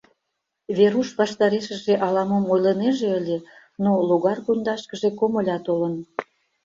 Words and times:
Веруш 0.77 1.09
ваштарешыже 1.19 1.93
ала-мом 2.05 2.45
ойлынеже 2.53 3.09
ыле, 3.19 3.37
но 3.83 3.89
логар 4.09 4.39
пундашкыже 4.45 5.09
комыля 5.19 5.57
толын. 5.65 5.95